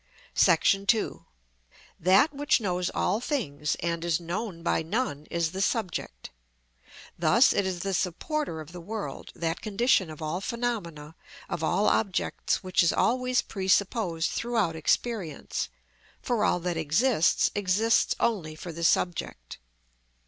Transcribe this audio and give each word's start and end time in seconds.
§2. 0.87 1.25
That 1.99 2.33
which 2.33 2.59
knows 2.59 2.89
all 2.89 3.19
things 3.21 3.75
and 3.81 4.03
is 4.03 4.19
known 4.19 4.63
by 4.63 4.81
none 4.81 5.27
is 5.29 5.51
the 5.51 5.61
subject. 5.61 6.31
Thus 7.19 7.53
it 7.53 7.67
is 7.67 7.81
the 7.81 7.93
supporter 7.93 8.61
of 8.61 8.71
the 8.71 8.81
world, 8.81 9.31
that 9.35 9.61
condition 9.61 10.09
of 10.09 10.19
all 10.19 10.41
phenomena, 10.41 11.13
of 11.47 11.63
all 11.63 11.85
objects 11.87 12.63
which 12.63 12.81
is 12.81 12.91
always 12.91 13.43
pre 13.43 13.67
supposed 13.67 14.31
throughout 14.31 14.75
experience; 14.75 15.69
for 16.19 16.43
all 16.43 16.59
that 16.61 16.77
exists, 16.77 17.51
exists 17.53 18.15
only 18.19 18.55
for 18.55 18.71
the 18.71 18.83
subject. 18.83 19.59